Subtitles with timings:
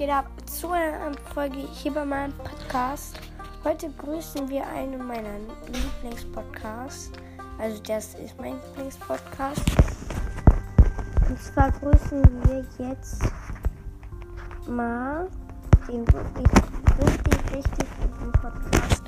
[0.00, 3.20] geht ab zu einer Folge hier bei meinem Podcast.
[3.64, 7.12] Heute grüßen wir einen meiner Lieblingspodcasts.
[7.58, 9.60] Also das ist mein Lieblingspodcast.
[11.28, 13.20] Und zwar grüßen wir jetzt
[14.66, 15.28] mal
[15.86, 16.48] den wirklich
[16.98, 19.02] richtig, richtig guten Podcast.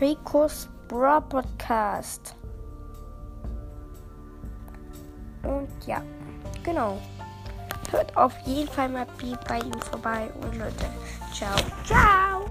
[0.00, 2.36] Ricos Bra Podcast.
[5.42, 6.02] Und ja,
[6.62, 6.96] genau.
[7.92, 9.06] Hört auf jeden Fall mal
[9.46, 10.30] bei ihm vorbei.
[10.40, 10.86] Und Leute,
[11.30, 11.54] ciao.
[11.84, 12.46] Ciao.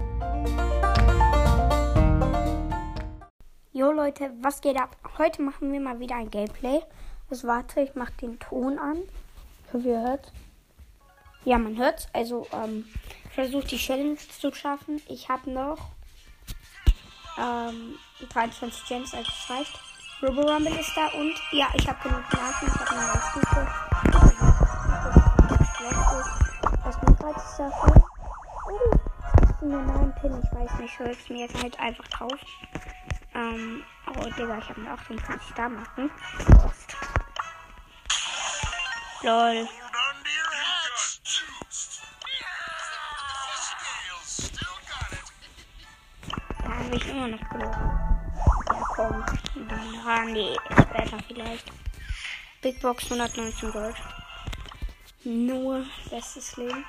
[3.72, 4.96] Jo Leute, was geht ab?
[5.18, 6.80] Heute machen wir mal wieder ein Gameplay.
[7.28, 8.98] Also warte, ich mache den Ton an.
[9.66, 10.32] Ich hoffe, ihr hört.
[11.44, 12.84] Ja, man hört Also, ähm,
[13.24, 15.02] ich versuche die Challenge zu schaffen.
[15.08, 15.88] Ich habe noch
[17.36, 17.96] ähm,
[18.32, 19.80] 23 Gems, also es reicht.
[20.22, 22.66] Robo Rumble ist da und ja, ich habe genug Marken.
[22.68, 23.51] Ich habe eine Stufe
[31.10, 32.38] Ich mir jetzt halt einfach drauf.
[33.34, 36.10] Ähm, oh, Digga, ich habe mir 28 da machen.
[39.22, 39.68] Lol.
[46.62, 47.74] Da habe ich immer noch genug.
[48.68, 49.24] Ja, komm.
[50.06, 51.72] Ah, nee, später vielleicht.
[52.60, 53.96] Big Box 119 Gold.
[55.24, 56.84] Nur bestes Leben.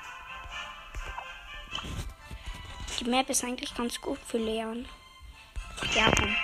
[3.04, 4.88] Die Map ist eigentlich ganz gut für Leon.
[5.94, 6.34] Ja, komm.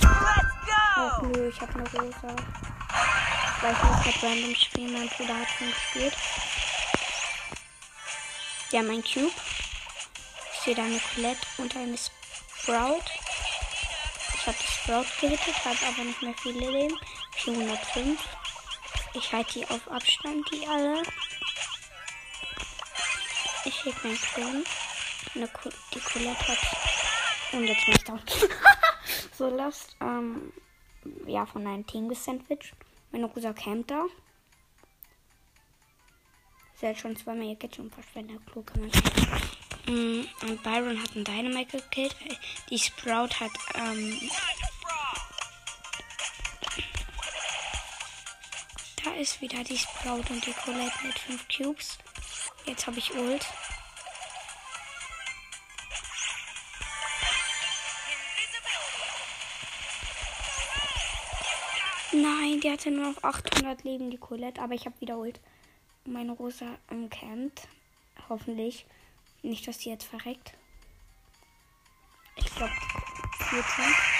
[0.00, 2.34] Ach nö, ich hab eine rosa.
[3.60, 6.16] Weil ich muss halt random spielen, mein Bruder hat schon gespielt.
[8.72, 9.30] Ja, mein Cube.
[10.54, 13.04] Ich sehe da eine Colette und eine Sprout.
[14.34, 16.98] Ich habe die Sprout gehittet, habe aber nicht mehr viele Leben.
[17.36, 18.18] 405.
[19.14, 21.02] Ich halte die auf Abstand, die alle.
[23.64, 24.64] Ich hebe meinen Klon.
[25.34, 26.58] Die Colette hat.
[27.52, 28.18] Und jetzt bin ich da.
[29.32, 29.96] so lost.
[30.00, 30.52] Ähm,
[31.26, 32.74] ja, von einem Team gesandwiched.
[33.10, 34.06] Meine Rosa campt da.
[36.74, 38.40] Sie hat schon zweimal ihr Gadget verschwendet.
[38.50, 38.72] Klug.
[39.86, 42.16] Mm, und Byron hat einen Dynamite gekillt.
[42.70, 44.18] Die Sprout hat, ähm,
[49.04, 51.98] Da ist wieder die Sprout und die Colette mit 5 Cubes.
[52.66, 53.44] Jetzt habe ich Ult.
[62.12, 64.60] Nein, die hatte nur noch 800 Leben, die Colette.
[64.62, 65.40] Aber ich habe wieder Ult.
[66.04, 67.62] Meine Rosa umkämmt.
[68.28, 68.86] Hoffentlich.
[69.42, 70.52] Nicht, dass die jetzt verreckt.
[72.36, 72.72] Ich glaube
[73.50, 74.11] 14.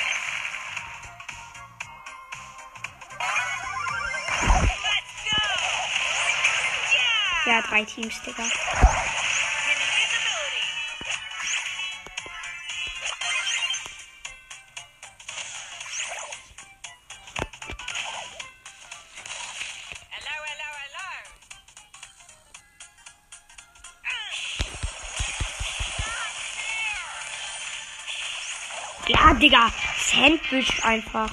[7.44, 8.44] Ja, drei Teams, Digga.
[29.08, 29.72] Ja, Digga.
[29.98, 31.28] Sandwich einfach.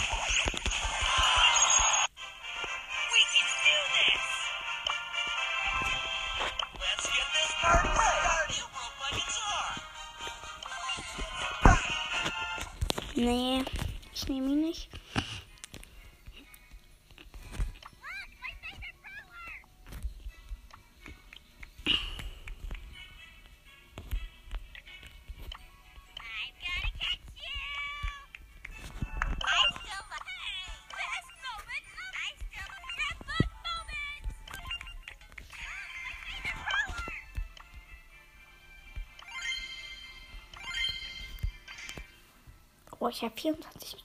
[43.02, 43.96] Oh, ich habe 24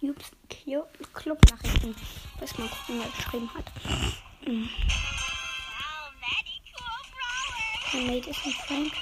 [1.13, 1.97] Club-Nachrichten.
[2.41, 3.65] Lass mal gucken, wer geschrieben hat.
[4.45, 4.71] Hm.
[8.07, 8.93] Made ist ein Frank.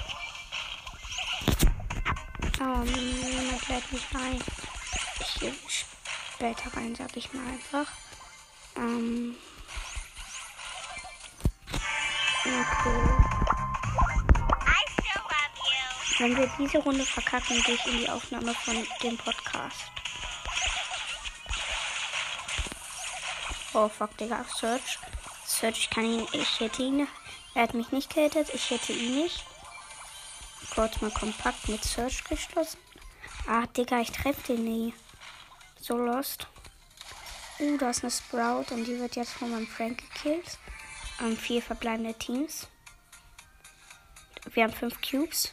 [2.60, 4.42] Oh, niemand lädt mich ein.
[5.20, 7.86] Ich gehe später rein, sag ich mal einfach.
[8.76, 9.36] Ähm.
[12.44, 13.21] Okay.
[16.22, 19.90] Wenn wir diese Runde verkacken, gehe ich in die Aufnahme von dem Podcast.
[23.74, 24.44] Oh fuck, Digga.
[24.44, 25.00] Search.
[25.44, 26.28] Search, ich kann ihn.
[26.30, 27.08] Ich hätte ihn.
[27.56, 28.54] Er hat mich nicht gerettet.
[28.54, 29.44] Ich hätte ihn nicht.
[30.76, 32.78] Kurz mal kompakt mit Search geschlossen.
[33.48, 34.94] Ah, Digga, ich treffe den nie.
[35.80, 36.46] So lost.
[37.58, 40.56] Uh, da ist eine Sprout und die wird jetzt von meinem Frank gekillt.
[41.20, 42.68] Ähm, vier verbleibende Teams.
[44.54, 45.52] Wir haben fünf Cubes.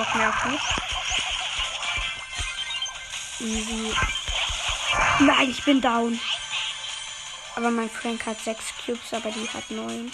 [0.00, 0.60] Bock mehr auf mich.
[3.40, 3.94] Easy.
[5.20, 6.18] Nein, ich bin down.
[7.54, 10.10] Aber mein Frank hat 6 Cubes, aber die hat 9.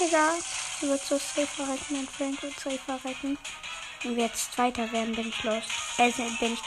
[0.00, 0.34] Egal.
[0.80, 1.84] Sie wird so safe verrecken.
[1.90, 3.38] Mein Frank wird safe verrecken.
[4.02, 5.62] Wenn wir jetzt Zweiter werden, bin ich los.
[5.98, 6.10] Äh,
[6.40, 6.60] bin ich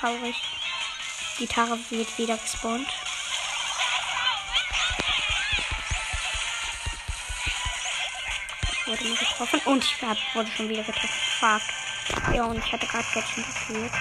[0.00, 0.36] traurig.
[1.40, 2.88] Die Tara wird wieder gespawnt.
[8.92, 9.60] Wurde mir getroffen.
[9.64, 11.08] Und ich hab, wurde schon wieder getroffen.
[11.40, 12.34] Fuck.
[12.34, 13.92] Ja, und ich hatte gerade Gadget gespielt.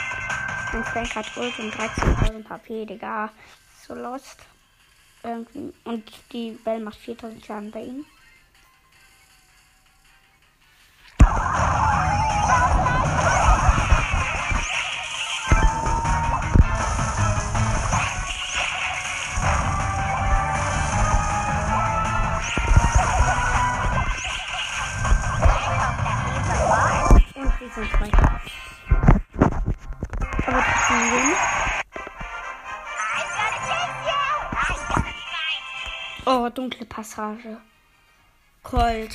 [0.74, 3.30] Mein Frank hat Ult und 13.000 HP, Digga.
[3.88, 4.40] So lost.
[5.24, 5.74] Irgendwie.
[5.84, 8.06] Und die Bell macht 4.000 Schaden bei ihm.
[36.26, 37.58] Oh, dunkle Passage.
[38.64, 39.12] Cold.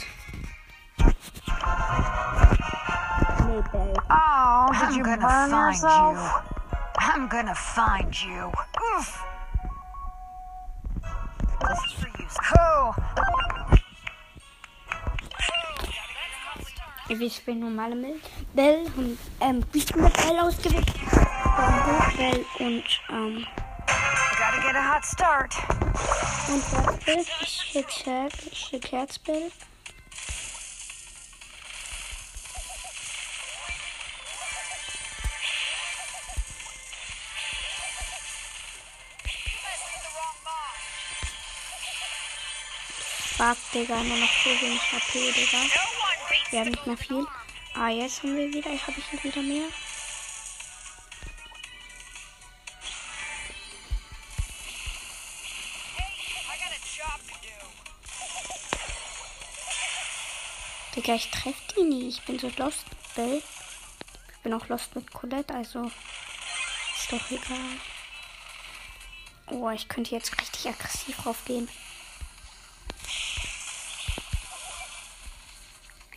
[4.09, 6.17] Oh, did I'm you gonna burn find yourself?
[6.17, 6.31] you.
[6.99, 8.53] I'm gonna find you.
[8.95, 9.25] Oof.
[11.69, 12.29] This is for you.
[12.55, 12.95] Cool.
[17.09, 17.95] Ich spiele normale
[18.53, 20.93] Bell und ähm, ich bin mit Bell ausgewählt.
[22.17, 23.47] Bell und ähm.
[24.37, 25.55] Gotta get a hot start.
[26.49, 27.31] Und was ist?
[27.41, 29.53] Ich schicke ich schick Herzbild.
[43.37, 46.16] Fuck, Digga, nur noch so wenig HP, Digga.
[46.51, 47.27] Wir haben nicht mehr viel.
[47.75, 49.69] Ah, jetzt haben wir wieder, habe ich wieder mehr.
[60.95, 62.09] Digga, ich treffe die nie.
[62.09, 63.43] Ich bin so lost mit Bell.
[64.33, 67.81] Ich bin auch lost mit Colette, also ist doch egal.
[69.51, 71.69] Oh, ich könnte jetzt richtig aggressiv raufgehen.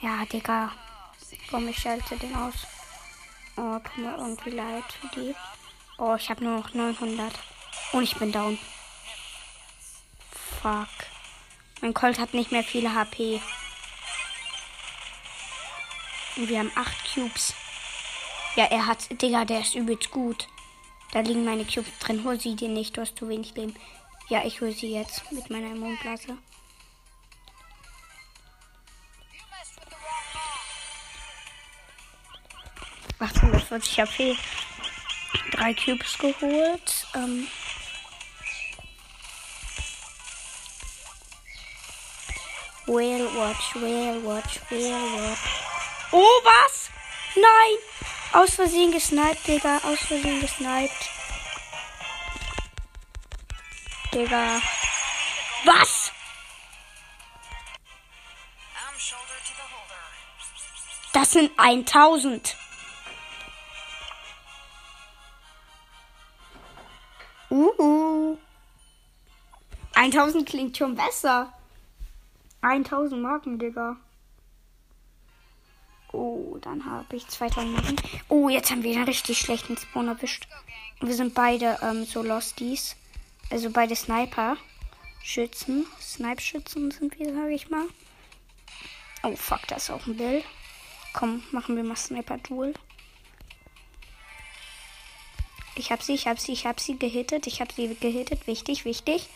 [0.02, 0.72] Ja, Digga.
[1.50, 2.54] Komm, ich schalte den aus.
[3.58, 5.36] Oh, tut mir irgendwie leid für die.
[5.98, 7.34] Oh, ich habe nur noch 900.
[7.92, 8.58] Und ich bin down.
[10.62, 10.88] Fuck.
[11.82, 13.42] Mein Colt hat nicht mehr viele HP.
[16.38, 17.54] Und wir haben 8 Cubes.
[18.56, 19.22] Ja, er hat.
[19.22, 20.48] Digga, der ist übelst gut.
[21.12, 22.24] Da liegen meine Cubes drin.
[22.24, 22.96] Hol sie dir nicht.
[22.96, 23.76] Du hast zu wenig Leben.
[24.30, 26.38] Ja, ich hole sie jetzt mit meiner Immunblase.
[33.36, 34.38] 840 HP.
[35.52, 37.08] Drei Cubes geholt.
[37.16, 37.48] Ähm
[42.86, 45.40] Whale Watch, Whale Watch, Whale Watch.
[46.12, 46.90] Oh, was?
[47.36, 47.78] Nein!
[48.34, 49.78] Aus Versehen gesniped, Digga.
[49.84, 51.10] Aus Versehen gesniped.
[54.12, 54.60] Digga.
[55.66, 56.12] Was?
[61.14, 62.56] Das sind 1000.
[67.60, 68.38] Uh.
[69.96, 71.52] 1000 klingt schon besser.
[72.62, 73.98] 1000 Marken, Digga.
[76.14, 77.96] Oh, dann habe ich 2000 Marken.
[78.30, 80.48] Oh, jetzt haben wir einen richtig schlechten Spawn erwischt.
[81.02, 82.96] Wir sind beide ähm, so Losties.
[83.52, 84.58] Also beide Sniper.
[85.22, 85.86] Schützen.
[86.00, 87.86] Snipe-Schützen sind wir, sage ich mal.
[89.24, 90.44] Oh, fuck, da ist auch ein Bill.
[91.14, 92.74] Komm, machen wir mal Sniper-Duel.
[95.80, 97.48] Ich hab sie, ich hab sie, ich hab sie gehittet.
[97.48, 98.48] Ich hab sie gehittet.
[98.48, 99.30] Wichtig, wichtig.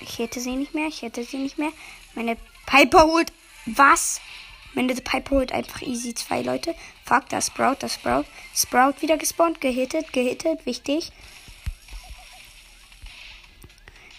[0.00, 0.88] Ich hätte sie nicht mehr.
[0.88, 1.72] Ich hätte sie nicht mehr.
[2.14, 3.32] Meine Piper holt.
[3.64, 4.20] Was?
[4.74, 6.74] Meine Piper holt einfach easy zwei Leute.
[7.06, 8.26] Fuck, das Sprout, das Sprout.
[8.54, 9.62] Sprout wieder gespawnt.
[9.62, 10.66] Gehittet, gehittet.
[10.66, 11.12] Wichtig.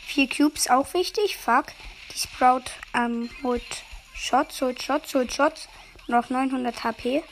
[0.08, 1.38] Vier Cubes auch wichtig.
[1.38, 1.68] Fuck.
[2.12, 3.84] Die Sprout ähm, holt
[4.18, 5.70] Shots, holt Shots, holt Shots.
[6.08, 7.24] Noch 900 HP.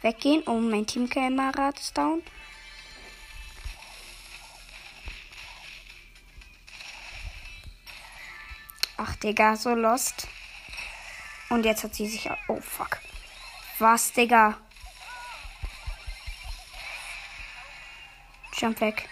[0.00, 0.42] Weggehen.
[0.46, 2.22] Oh, mein Teamkamerad ist down.
[8.96, 10.28] Ach, Digga, so lost.
[11.50, 12.30] Und jetzt hat sie sich.
[12.48, 13.00] Oh, fuck.
[13.78, 14.56] Was, Digga?
[18.56, 19.08] Jump weg.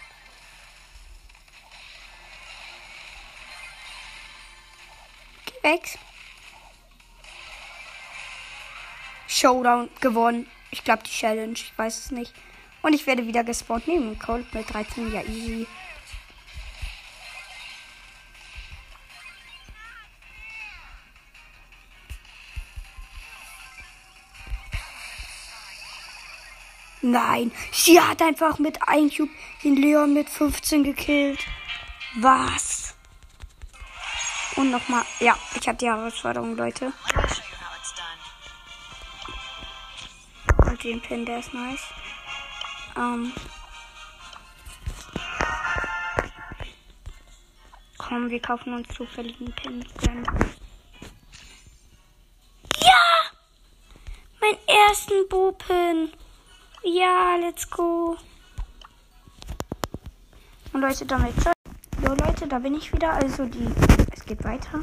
[5.47, 5.99] Geh weg.
[9.39, 10.47] Showdown gewonnen.
[10.71, 11.53] Ich glaube die Challenge.
[11.53, 12.33] Ich weiß es nicht.
[12.83, 15.13] Und ich werde wieder gespawnt neben Cold mit 13.
[15.13, 15.67] Ja, easy.
[27.01, 29.31] Nein, sie hat einfach mit einem Cube
[29.63, 31.39] den Leon mit 15 gekillt.
[32.17, 32.97] Was?
[34.57, 35.05] Und nochmal.
[35.21, 36.93] Ja, ich habe die Herausforderung, Leute.
[40.79, 41.83] Und den Pin, der ist nice.
[42.97, 43.33] Ähm.
[47.97, 49.85] Komm, wir kaufen uns zufälligen Pin.
[52.81, 53.03] Ja!
[54.41, 56.13] Mein ersten Bo-Pin.
[56.85, 58.17] Ja, let's go.
[60.73, 61.35] Und Leute, damit.
[61.43, 63.15] So, Leute, da bin ich wieder.
[63.15, 63.69] Also die.
[64.13, 64.81] Es geht weiter.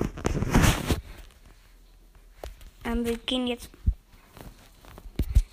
[2.84, 3.70] Ähm, wir gehen jetzt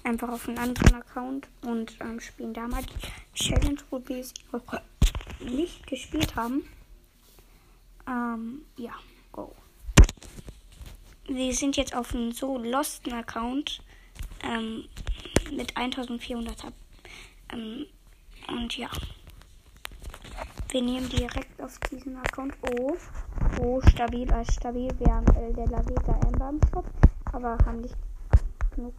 [0.04, 4.35] einfach auf einen anderen Account und ähm, spielen da mal die Challenge, wo wir sie
[4.50, 4.62] noch
[5.40, 6.64] nicht gespielt haben.
[8.06, 8.94] Ähm, ja,
[9.30, 9.54] go.
[11.26, 13.82] Wir sind jetzt auf einem so losten Account.
[14.44, 14.85] Ähm,
[15.50, 16.75] mit 1400 habe.
[17.52, 17.87] Ähm,
[18.49, 18.88] und ja.
[20.71, 22.97] Wir nehmen direkt auf diesen Account O.
[23.61, 24.90] O stabil als stabil.
[24.99, 26.87] Wir haben El de la Vega Amber im Shop,
[27.32, 27.97] aber haben nicht
[28.75, 28.94] genug.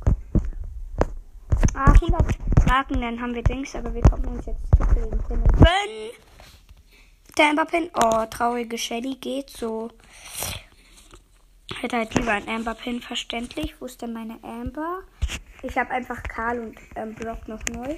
[1.88, 5.44] 100 Marken, dann haben wir Dings, aber wir kommen uns jetzt zu den Pinnen.
[7.38, 7.90] Der Amber Pin.
[7.96, 9.90] Oh, traurige Shelly geht so.
[11.82, 13.75] Hätte halt lieber ein Amber Pin, verständlich.
[13.80, 15.00] Wo ist denn meine Amber?
[15.63, 17.96] Ich habe einfach Karl und ähm, Brock noch neu.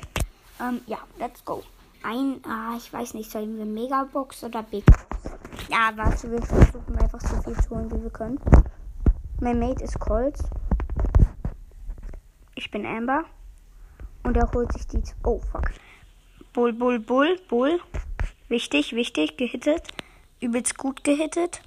[0.62, 1.64] Ähm, ja, let's go.
[2.04, 5.08] Ein, ah, ich weiß nicht, sollen wir Megabox oder Big Box?
[5.70, 8.40] Ja, warte, wir versuchen einfach so viel zu holen, wie wir können.
[9.42, 10.44] Mein Mate ist Colts.
[12.56, 13.26] Ich bin Amber.
[14.26, 15.04] Und er holt sich die.
[15.24, 15.70] Oh, fuck.
[16.52, 17.80] Bull, Bull, Bull, Bull.
[18.50, 19.88] Wichtig, wichtig, gehittet.
[20.42, 21.62] Übelst gut gehittet.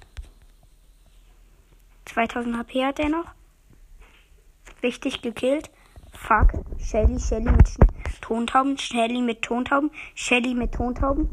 [2.05, 3.31] 2000 HP hat er noch.
[4.81, 5.69] Wichtig gekillt.
[6.11, 6.51] Fuck.
[6.79, 7.87] Shelly, Shelly mit Schne
[8.19, 8.77] Tontauben.
[8.77, 9.89] Shelly mit Tontauben.
[10.13, 11.29] Shelly mit Tontauben.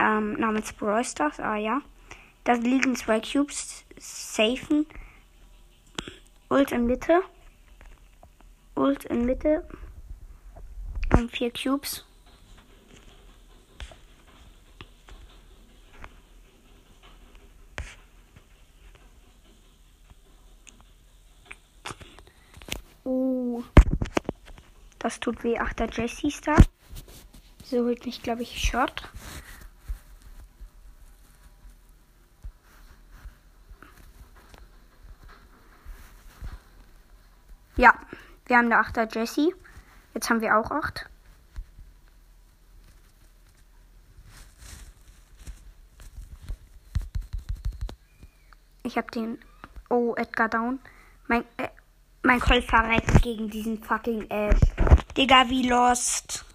[0.00, 1.04] Ähm, namens Brawl.
[1.38, 1.82] Ah ja.
[2.42, 3.84] Da liegen zwei Cubes.
[3.96, 4.86] Safen.
[6.50, 7.22] Ult in Mitte.
[8.74, 9.62] Ult in Mitte.
[11.12, 12.04] Und vier Cubes.
[23.04, 23.62] Oh.
[24.98, 25.56] Das tut weh.
[25.58, 26.56] Ach, der Jesse ist da.
[27.64, 29.08] So holt mich, glaube ich, Shot.
[37.76, 37.94] Ja,
[38.46, 39.52] wir haben der 8er Jesse.
[40.16, 41.04] Jetzt haben wir auch 8.
[48.82, 49.38] Ich habe den.
[49.90, 50.78] Oh, Edgar down.
[51.26, 51.44] Mein.
[51.58, 51.68] Äh,
[52.22, 54.58] mein Call verreckt gegen diesen fucking Ash.
[55.18, 56.46] Digga, wie lost.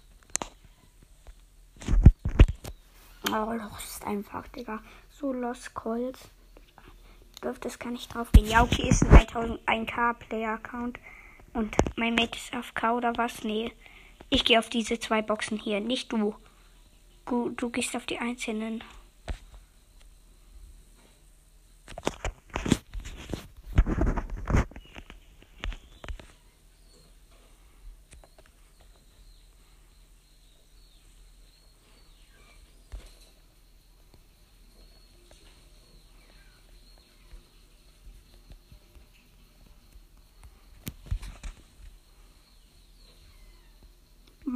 [3.30, 4.80] Oh, lost einfach, Digga.
[5.08, 6.18] So lost Calls.
[7.40, 8.48] Dürfte es gar nicht drauf gehen.
[8.48, 10.98] Ja, okay, ist ein 1001k Player Account.
[11.52, 13.44] Und mein Mate ist auf K oder was?
[13.44, 13.72] Nee.
[14.30, 15.80] Ich gehe auf diese zwei Boxen hier.
[15.80, 16.34] Nicht du.
[17.26, 18.82] Du, du gehst auf die einzelnen.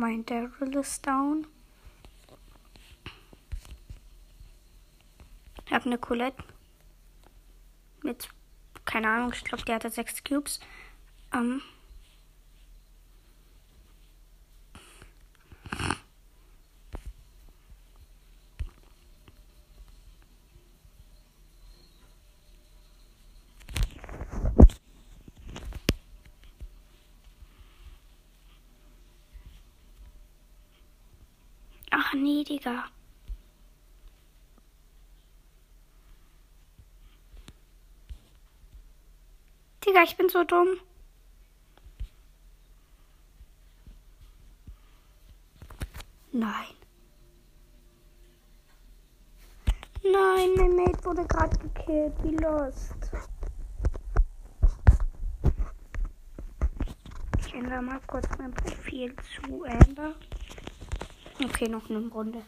[0.08, 1.48] Mein Daryl ist down.
[5.64, 6.44] Ich hab habe eine Colette
[8.04, 8.28] mit,
[8.84, 10.60] keine Ahnung, ich glaube, der hatte sechs Cubes.
[11.34, 11.60] Ähm,
[32.22, 32.84] nee, Digga.
[39.84, 40.80] Digga, ich bin so dumm.
[46.32, 46.76] Nein.
[50.02, 52.12] Nein, mein Mate wurde gerade gekillt.
[52.22, 52.94] Wie lost.
[57.38, 60.14] Ich ändere mal kurz mein Profil zu Amber.
[61.42, 62.42] Okay, noch eine Runde.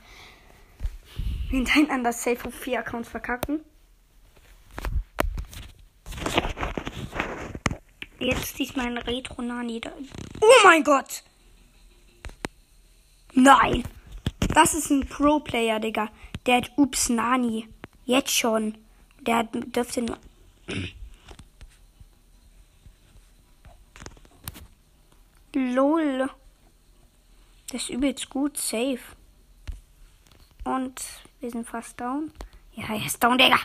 [1.50, 3.60] Hintereinander safe auf vier Accounts verkacken.
[8.18, 9.80] Jetzt diesmal ein Retro Nani.
[10.40, 11.22] Oh mein Gott!
[13.32, 13.84] Nein!
[14.54, 16.10] Das ist ein Pro-Player, Digga.
[16.46, 17.68] Der hat Ups Nani.
[18.04, 18.76] Jetzt schon.
[19.20, 20.18] Der hat, dürfte nur.
[25.54, 26.28] LOL.
[27.70, 28.56] Das ist übelst gut.
[28.56, 29.00] Safe.
[30.64, 31.02] Und
[31.40, 32.32] wir sind fast down.
[32.72, 33.58] Ja, er ist down, Digga.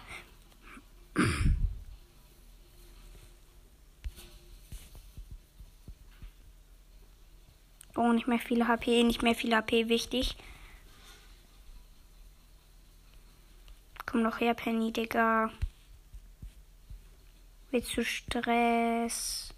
[7.96, 10.36] Oh, nicht mehr viele HP, nicht mehr viel HP, wichtig.
[14.06, 15.52] Komm noch her, Penny, Digga.
[17.72, 19.54] Willst du Stress?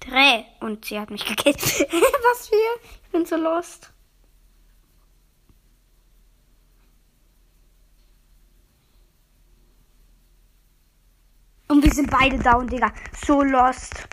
[0.00, 0.44] Dreh.
[0.60, 1.60] Und sie hat mich gekillt.
[1.60, 3.01] Was für?
[3.12, 3.92] Bin so lost.
[11.68, 12.90] Und wir sind beide down, Digga.
[13.24, 14.08] So lost.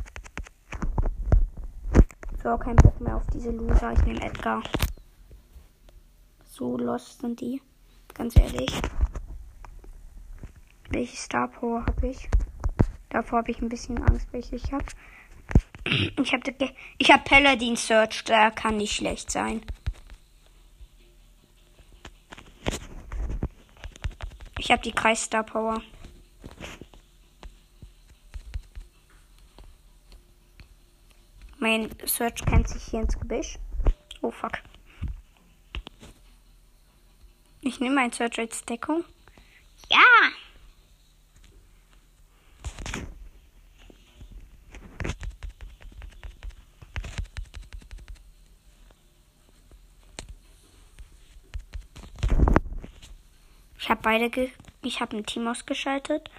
[2.44, 3.94] So, kein Bock mehr auf diese Loser.
[3.94, 4.64] Ich nehme Edgar.
[6.44, 7.62] So lost sind die.
[8.14, 8.82] Ganz ehrlich.
[10.90, 12.30] Welche Star Power habe ich?
[13.10, 14.86] Davor habe ich ein bisschen Angst, welche ich habe.
[15.86, 19.62] Ich habe ich hab Paladin Search, der kann nicht schlecht sein.
[24.60, 25.82] Ich habe die Kreis Star Power.
[31.58, 33.58] Mein Search kennt sich hier ins Gebüsch.
[34.22, 34.60] Oh fuck.
[37.62, 39.04] Ich nehme mein Search als Deckung.
[39.90, 39.98] Ja!
[54.00, 56.30] Habe beide ge ich habe ein Team ausgeschaltet.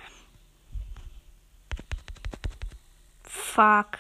[3.22, 3.98] Fuck.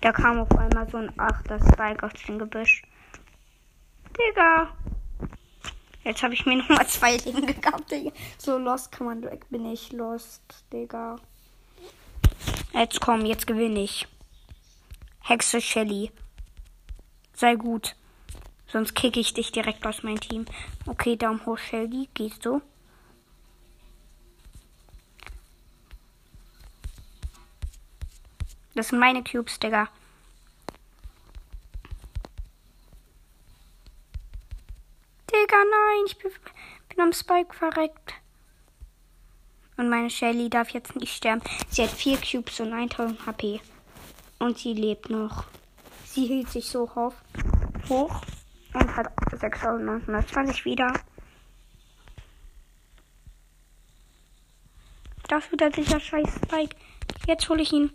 [0.00, 2.82] Da kam auf einmal so ein achter Spike aus dem Gebüsch.
[4.16, 4.74] Digga.
[6.04, 8.12] Jetzt habe ich mir nochmal zwei Leben gekauft, Digga.
[8.38, 9.44] So lost kann man weg.
[9.50, 11.16] Bin ich lost, Digga.
[12.72, 14.08] Jetzt komm, jetzt gewinne ich.
[15.20, 16.10] Hexe Shelly.
[17.34, 17.94] Sei gut.
[18.68, 20.46] Sonst kicke ich dich direkt aus meinem Team.
[20.86, 22.08] Okay, Daumen hoch, Shelly.
[22.14, 22.62] Geht so.
[28.74, 29.88] Das sind meine Cubes, Digga.
[35.30, 36.30] Digga, nein, ich bin,
[36.88, 38.14] bin am Spike verreckt.
[39.76, 41.42] Und meine Shelly darf jetzt nicht sterben.
[41.68, 43.60] Sie hat vier Cubes und 1000 HP.
[44.38, 45.44] Und sie lebt noch.
[46.04, 47.14] Sie hielt sich so auf,
[47.88, 48.20] hoch
[48.74, 50.92] und hat 6920 wieder.
[55.28, 56.76] Das wird der sicher scheiß Spike.
[57.26, 57.90] Jetzt hole ich ihn.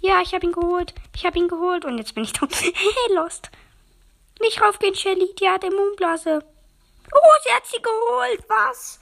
[0.00, 0.94] Ja, ich habe ihn geholt.
[1.14, 1.84] Ich habe ihn geholt.
[1.84, 2.52] Und jetzt bin ich tot.
[2.60, 3.50] Hey, Lost.
[4.40, 5.34] Nicht raufgehen, Shelly.
[5.38, 6.42] Die hat Immunblase.
[7.12, 8.44] Oh, sie hat sie geholt.
[8.48, 9.00] Was?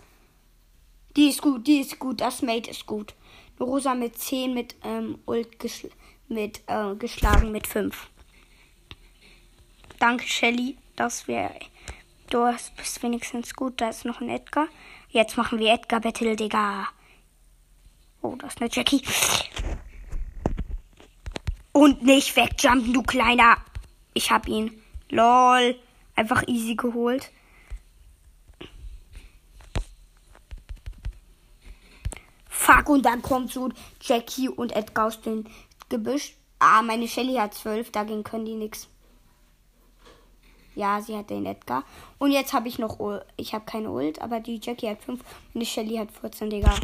[1.16, 2.20] Die ist gut, die ist gut.
[2.20, 3.14] Das Mate ist gut.
[3.60, 5.90] Rosa mit 10 mit ähm, Ult geschl
[6.28, 8.08] mit, äh, geschlagen mit 5.
[9.98, 10.76] Danke, Shelly.
[10.96, 11.58] Das wäre.
[12.30, 12.44] Du
[12.76, 13.80] bist wenigstens gut.
[13.80, 14.68] Da ist noch ein Edgar.
[15.10, 16.88] Jetzt machen wir Edgar Battle, Digga.
[18.20, 19.02] Oh, das ist eine Jackie.
[21.78, 23.56] Und nicht wegjumpen, du kleiner.
[24.12, 24.82] Ich hab ihn.
[25.10, 25.78] Lol.
[26.16, 27.30] Einfach easy geholt.
[32.48, 33.68] Fuck, und dann kommt so
[34.00, 35.44] Jackie und Edgar aus dem
[35.88, 36.34] Gebüsch.
[36.58, 38.88] Ah, meine Shelly hat zwölf, dagegen können die nix.
[40.74, 41.84] Ja, sie hat den Edgar.
[42.18, 42.98] Und jetzt habe ich noch.
[43.36, 45.20] Ich habe keine Ult, aber die Jackie hat 5
[45.54, 46.74] und die Shelly hat 14, Digga.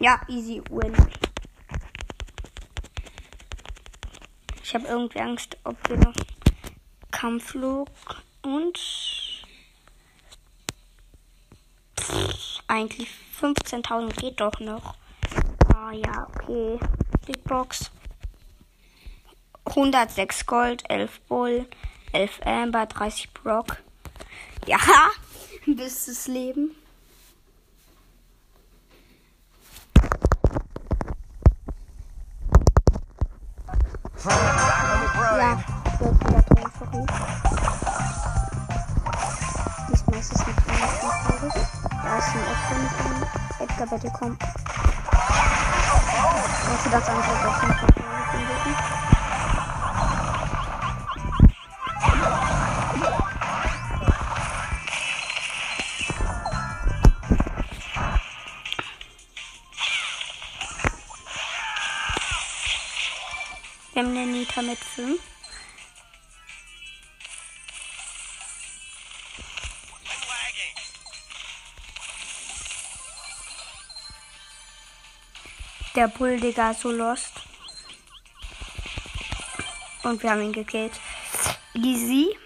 [0.00, 0.94] Ja, easy win.
[4.62, 6.14] Ich habe irgendwie Angst, ob wir noch
[7.10, 7.88] Kampfflug
[8.42, 8.78] und
[11.98, 13.08] Pff, eigentlich
[13.40, 14.94] 15.000 geht doch noch.
[15.74, 16.78] Ah ja, okay.
[17.26, 17.90] Big Box.
[19.64, 21.66] 106 Gold, 11 Bull,
[22.12, 23.78] 11 Amber, 30 Brock.
[24.66, 24.78] Ja,
[25.66, 26.77] bestes Leben.
[34.24, 35.58] Ja,
[36.00, 37.06] wollte wieder drin, sorry.
[39.88, 41.54] Diesmal ist es nicht anders traurig.
[42.02, 43.18] Da ist ein Edgar mit drin.
[43.60, 44.36] Edgar, bitte komm.
[46.68, 48.97] Warte, das andere doch nicht
[64.58, 65.20] Nita mit 5.
[75.94, 77.32] Der Bull, Digga, so lost.
[80.02, 80.98] Und wir haben ihn gekillt.
[81.74, 82.36] Easy.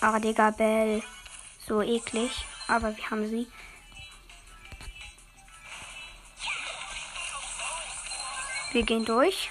[0.00, 1.02] Ah, Digga, Bell.
[1.66, 2.44] So eklig.
[2.68, 3.46] Aber wir haben sie.
[8.72, 9.50] Wir gehen durch.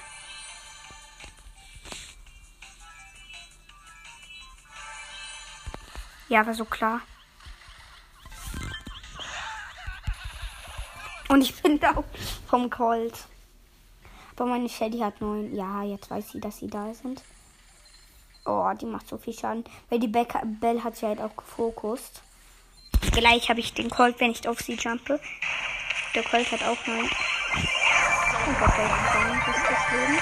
[6.27, 7.01] Ja, war so klar.
[11.27, 12.03] Und ich bin da
[12.47, 13.13] vom Colt.
[14.35, 15.55] Aber meine Shelly hat neun.
[15.55, 17.21] Ja, jetzt weiß sie, dass sie da sind.
[18.43, 19.63] Oh, die macht so viel Schaden.
[19.89, 22.23] Weil die Becca Bell hat sie halt auch gefokust.
[23.11, 25.19] Gleich habe ich den Colt, wenn ich auf sie jumpe.
[26.15, 27.07] Der Colt hat auch neun.
[28.45, 29.41] Der Colt hat neun.
[29.45, 30.19] Das ist das Leben.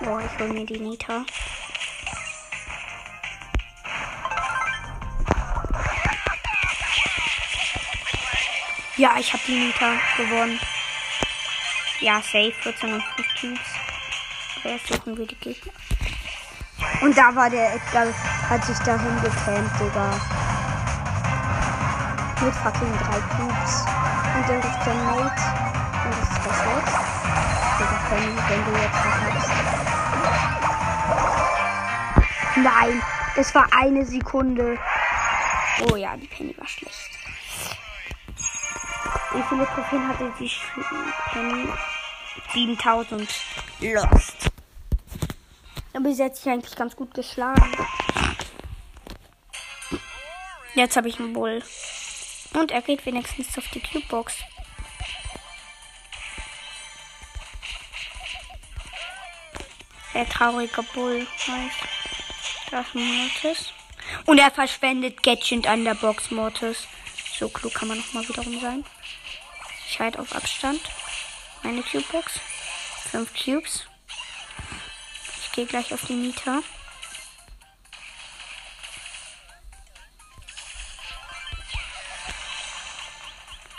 [0.00, 1.24] Oh, ich hol mir die Nita.
[8.96, 10.58] Ja, ich habe die Nita gewonnen.
[12.00, 12.52] Ja, safe.
[12.62, 13.60] 14 und 5 Cubes.
[14.56, 15.72] Aber jetzt suchen wir die Gegner.
[17.02, 18.06] Und da war der Edgar,
[18.48, 20.20] hat sich dahin gecampt, Digga.
[22.42, 23.84] Mit fucking drei Cubes.
[24.36, 25.75] Und dann ist der Mate.
[26.06, 26.14] Und
[26.46, 26.58] das.
[27.78, 29.50] Digga, Penny, wenn du jetzt verkackst.
[32.56, 33.02] Nein,
[33.34, 34.78] das war eine Sekunde.
[35.90, 37.10] Oh ja, die Penny war schlecht.
[39.34, 40.50] Wie viele Trophäen hatte die
[41.32, 41.68] Penny?
[42.52, 43.28] 7000.
[43.80, 44.50] Lost.
[45.92, 47.72] Aber sie hat sich eigentlich ganz gut geschlagen.
[50.74, 51.62] Jetzt habe ich einen Bull.
[52.54, 54.34] Und er geht wenigstens auf die Cube-Box.
[60.16, 61.76] Der traurige Bull heißt.
[62.70, 63.74] Das Mortis.
[64.24, 66.86] Und er verschwendet Gadget an der Box Mortis.
[67.38, 68.82] So klug kann man nochmal wiederum sein.
[69.86, 70.80] Ich halte auf Abstand.
[71.62, 72.40] Meine Cube-Box.
[73.10, 73.84] Fünf Cubes.
[75.42, 76.62] Ich gehe gleich auf die Mieter.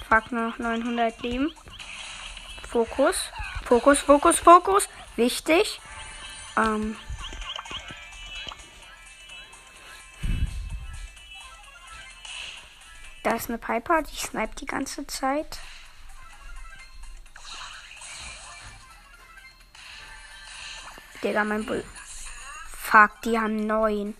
[0.07, 1.51] Frag nur noch 900 Leben.
[2.69, 3.15] Fokus.
[3.65, 4.87] Fokus, Fokus, Fokus.
[5.15, 5.81] Wichtig.
[6.57, 6.97] Ähm.
[13.23, 15.59] Da ist eine Piper, die sniped die ganze Zeit.
[21.23, 21.83] Digga, mein Bull.
[22.69, 24.15] Fuck, die haben neun.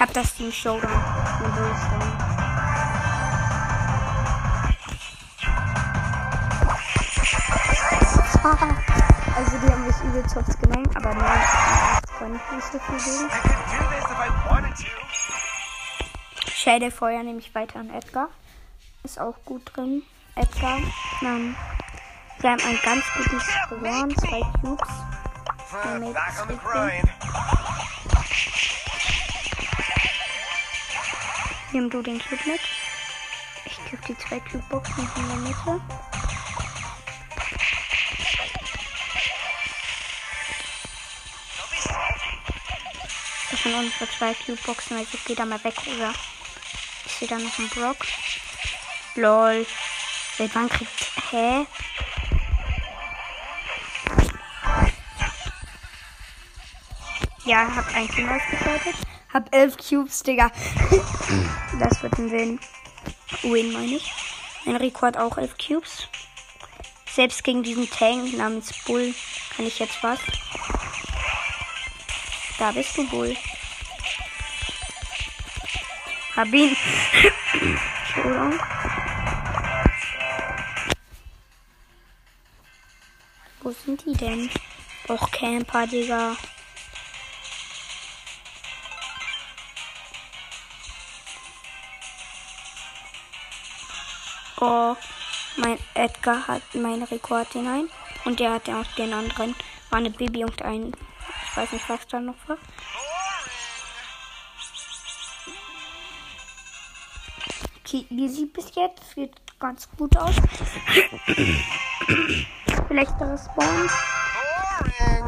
[0.00, 1.17] Hab das Team Showdown.
[1.40, 2.28] Mein Bull ist down.
[9.36, 11.40] Also die haben mich übelst genommen, aber nein,
[12.02, 13.30] das kann ich nicht so viel geben.
[16.52, 18.28] Shade Feuer nehme ich weiter an Edgar.
[19.04, 20.02] Ist auch gut drin.
[20.34, 20.78] Edgar.
[21.22, 21.54] Ähm,
[22.40, 24.88] wir haben ein ganz gutes Spawn, zwei Cubes.
[25.70, 27.17] Uh,
[31.70, 32.60] Nimm du den Cube mit.
[33.66, 35.80] Ich gebe die zwei Cube-Boxen in der Mitte.
[43.50, 46.14] Das sind unsere zwei Cube-Boxen, also ich geht da mal weg, oder?
[47.04, 47.98] Ich sehe da noch einen Block.
[49.16, 49.66] Lol.
[50.38, 50.90] Seit wann kriegt...
[51.30, 51.66] Hä?
[57.44, 58.96] Ja, hab ein Team ausgeschaltet.
[59.32, 60.50] Hab elf Cubes, Digga.
[61.78, 62.60] das wird ein Win.
[63.42, 64.10] Win, meine ich.
[64.64, 66.08] Enrico hat auch elf Cubes.
[67.12, 69.14] Selbst gegen diesen Tank namens Bull
[69.54, 70.18] kann ich jetzt was.
[72.58, 73.36] Da bist du, Bull.
[76.34, 76.76] Hab ihn.
[78.06, 78.60] Entschuldigung.
[83.60, 84.50] Wo sind die denn?
[85.08, 86.36] Och, Camper, Digga.
[94.60, 94.96] Oh,
[95.56, 97.88] mein Edgar hat meinen Rekord hinein.
[98.24, 99.54] Und der hat ja auch den anderen.
[99.90, 100.92] War eine Baby und ein.
[101.50, 102.58] Ich weiß nicht, was da noch war.
[107.84, 109.14] Okay, wie sieht bis jetzt?
[109.14, 110.34] Sieht ganz gut aus.
[112.88, 113.90] Schlechteres Spawn.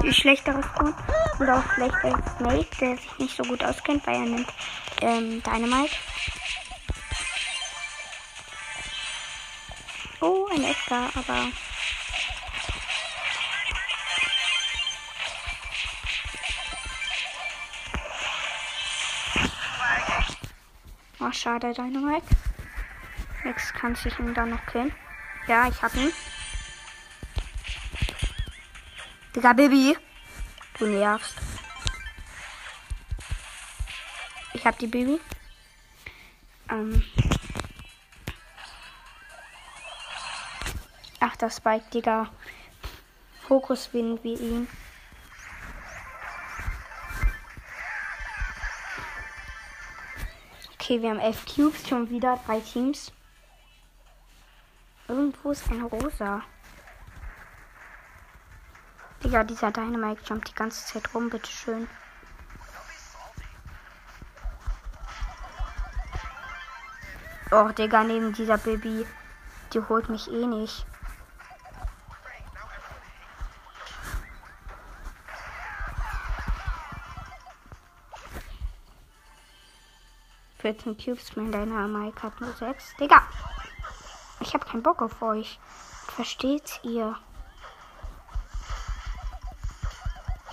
[0.02, 0.94] Die schlechtere Spawn.
[1.38, 4.48] Und auch schlechter Snake, der sich nicht so gut auskennt, weil er nimmt
[5.00, 5.96] ähm, Dynamite.
[10.50, 11.48] Ein Edgar, aber.
[21.20, 22.26] Oh, schade, Dynamite.
[23.44, 24.92] Jetzt kann ich ihn dann noch killen.
[25.46, 26.12] Ja, ich hab ihn.
[29.34, 29.96] Digga, Baby.
[30.78, 31.34] Du nervst.
[34.54, 35.20] Ich hab die Baby.
[36.68, 37.04] Ähm.
[41.42, 42.28] Das Spike, Digga.
[43.46, 44.68] Fokus winnen wir ihn.
[50.74, 53.12] Okay, wir haben elf Cubes, schon wieder drei Teams.
[55.08, 56.42] Irgendwo ist ein rosa.
[59.22, 61.88] Digga, dieser Dynamite jumpt die ganze Zeit rum, bitteschön.
[67.50, 69.06] Oh, Digga, neben dieser Baby.
[69.72, 70.86] Die holt mich eh nicht.
[80.70, 82.94] Vierzehn Cubes, mein deiner Mike hat nur sechs.
[82.94, 83.26] Digga!
[84.38, 85.58] Ich hab keinen Bock auf euch.
[86.14, 87.18] Versteht ihr?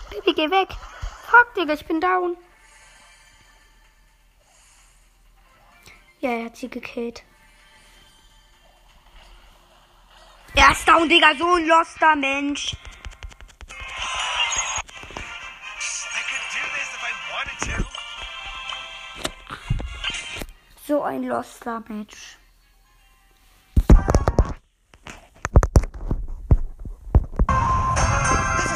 [0.09, 0.69] Baby, geh weg!
[1.27, 2.35] Fuck, Digga, ich bin down.
[6.19, 7.23] Ja, er hat sie gekillt.
[10.55, 12.75] Er ist down, Digga, so ein loster Mensch.
[20.87, 21.81] So ein loster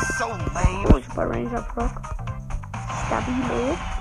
[0.01, 0.25] is so.
[0.89, 2.01] Oh, Super Ranger Brock.
[3.07, 4.00] Stabilo.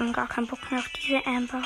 [0.00, 1.62] Komm, gar keinen Bock mehr auf diese Amber.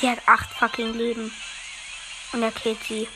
[0.00, 1.30] Die hat acht fucking Leben.
[2.32, 3.06] Und er killt sie.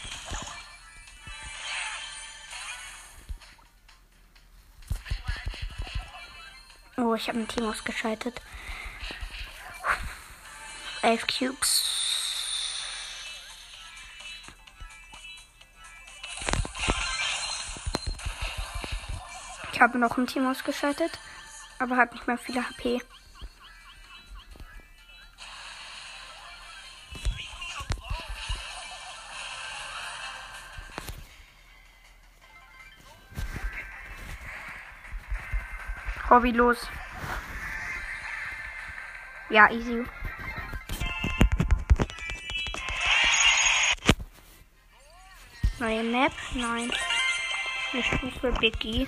[6.99, 8.43] Oh, ich habe ein Team ausgeschaltet.
[11.01, 11.96] Elf Cubes.
[19.87, 21.13] Habe noch ein Team ausgeschaltet,
[21.79, 23.01] aber hat nicht mehr viele HP.
[36.29, 36.89] Hobby los.
[39.51, 40.05] Ja, easy.
[45.79, 46.33] Neue Map?
[46.55, 46.91] Nein.
[47.93, 49.07] Eine Stufe Biggie.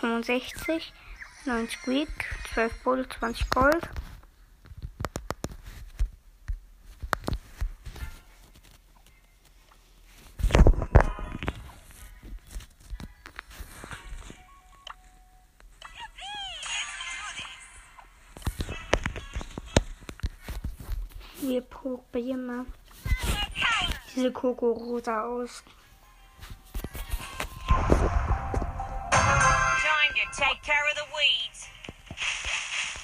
[0.00, 0.92] 65,
[1.46, 2.08] 9 Squeak,
[2.52, 3.88] 12 Bull, 20 Gold.
[21.40, 22.66] Wir probieren mal
[24.14, 25.62] diese Koko rosa aus.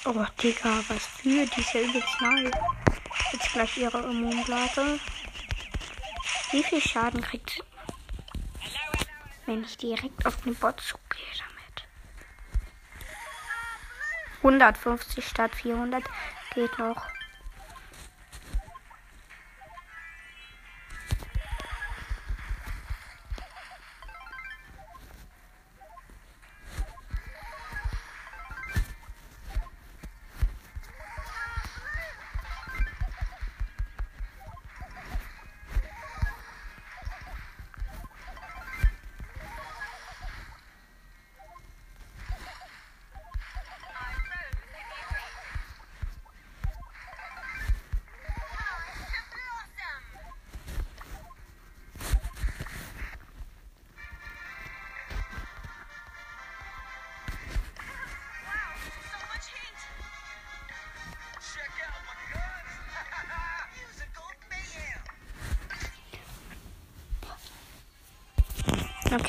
[0.05, 1.65] Oh, Digga, was für die
[2.45, 2.57] ist.
[3.31, 4.99] Jetzt gleich ihre Immunblase.
[6.51, 7.63] Wie viel Schaden kriegt,
[9.47, 11.87] wenn ich direkt auf den Bot zugehe damit?
[14.37, 16.03] 150 statt 400
[16.53, 17.01] geht noch.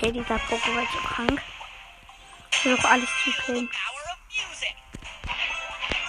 [0.04, 1.42] Okay, dieser Poco wird so krank.
[2.52, 3.70] Ich versuche alles zu music.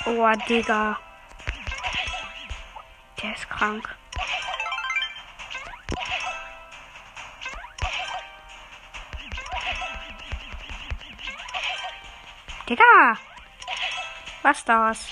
[0.05, 0.99] Oh, Digga.
[3.23, 3.95] Der ist krank.
[12.67, 13.17] Digga!
[14.41, 15.07] Was das?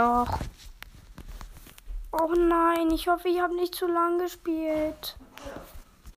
[0.00, 0.38] Doch.
[2.10, 5.18] Oh nein, ich hoffe, ich habe nicht zu lang gespielt.